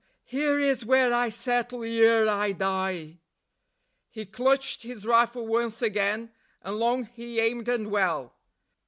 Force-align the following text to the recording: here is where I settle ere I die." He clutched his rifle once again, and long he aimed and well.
here 0.23 0.59
is 0.59 0.83
where 0.83 1.13
I 1.13 1.29
settle 1.29 1.83
ere 1.83 2.27
I 2.27 2.53
die." 2.53 3.19
He 4.09 4.25
clutched 4.25 4.81
his 4.81 5.05
rifle 5.05 5.45
once 5.45 5.79
again, 5.83 6.31
and 6.63 6.79
long 6.79 7.03
he 7.03 7.39
aimed 7.39 7.69
and 7.69 7.91
well. 7.91 8.33